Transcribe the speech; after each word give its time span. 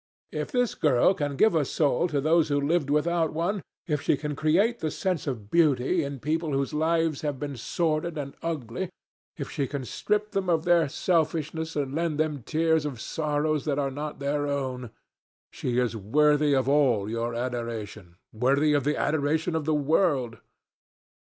If 0.31 0.51
this 0.51 0.73
girl 0.73 1.13
can 1.13 1.35
give 1.35 1.53
a 1.53 1.63
soul 1.63 2.07
to 2.07 2.19
those 2.19 2.49
who 2.49 2.55
have 2.55 2.63
lived 2.67 2.89
without 2.89 3.33
one, 3.33 3.61
if 3.85 4.01
she 4.01 4.17
can 4.17 4.35
create 4.35 4.79
the 4.79 4.89
sense 4.89 5.27
of 5.27 5.51
beauty 5.51 6.03
in 6.03 6.19
people 6.19 6.53
whose 6.53 6.73
lives 6.73 7.21
have 7.21 7.37
been 7.37 7.55
sordid 7.55 8.17
and 8.17 8.33
ugly, 8.41 8.89
if 9.37 9.51
she 9.51 9.67
can 9.67 9.85
strip 9.85 10.31
them 10.31 10.49
of 10.49 10.63
their 10.63 10.89
selfishness 10.89 11.75
and 11.75 11.93
lend 11.93 12.17
them 12.19 12.41
tears 12.41 12.83
for 12.83 12.95
sorrows 12.97 13.65
that 13.65 13.77
are 13.77 13.91
not 13.91 14.17
their 14.17 14.47
own, 14.47 14.89
she 15.51 15.77
is 15.77 15.95
worthy 15.95 16.55
of 16.55 16.67
all 16.67 17.07
your 17.07 17.35
adoration, 17.35 18.15
worthy 18.33 18.73
of 18.73 18.83
the 18.85 18.97
adoration 18.97 19.55
of 19.55 19.65
the 19.65 19.75
world. 19.75 20.39